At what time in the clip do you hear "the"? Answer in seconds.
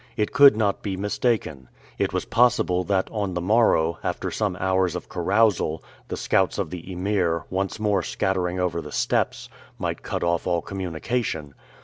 3.35-3.39, 6.07-6.17, 6.71-6.91, 8.81-8.91